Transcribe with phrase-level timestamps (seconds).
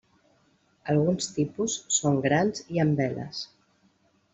[0.93, 3.49] Alguns tipus són grans i amb veles.